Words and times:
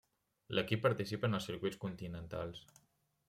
L'equip 0.59 0.81
participa 0.85 1.29
en 1.29 1.39
els 1.39 1.45
circuits 1.51 1.79
continentals. 1.85 2.65